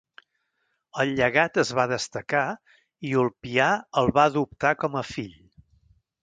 [1.01, 2.41] El llegat es va destacar
[3.11, 3.69] i Ulpià
[4.03, 5.39] el va adoptar com a fill.